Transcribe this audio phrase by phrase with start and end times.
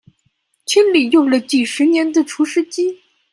[0.65, 3.01] 清理用了十幾年的除濕機